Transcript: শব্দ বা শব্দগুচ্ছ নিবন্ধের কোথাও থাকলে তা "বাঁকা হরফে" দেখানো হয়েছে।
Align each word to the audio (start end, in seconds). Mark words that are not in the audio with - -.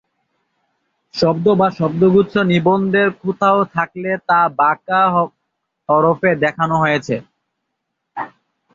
শব্দ 1.15 1.45
বা 1.59 1.67
শব্দগুচ্ছ 1.79 2.33
নিবন্ধের 2.51 3.09
কোথাও 3.21 3.59
থাকলে 3.75 4.11
তা 4.29 4.39
"বাঁকা 4.59 5.01
হরফে" 5.89 6.31
দেখানো 6.43 6.75
হয়েছে। 6.83 7.15